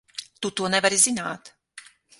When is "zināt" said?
1.05-1.55